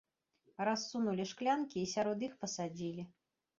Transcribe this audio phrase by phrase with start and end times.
[0.69, 3.09] Рассунулі шклянкі і сярод іх пасадзілі.